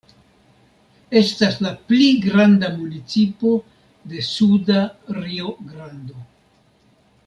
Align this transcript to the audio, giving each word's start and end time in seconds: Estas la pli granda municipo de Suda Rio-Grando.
Estas 1.19 1.57
la 1.65 1.73
pli 1.91 2.07
granda 2.23 2.73
municipo 2.79 3.53
de 4.15 4.27
Suda 4.33 4.83
Rio-Grando. 5.23 6.23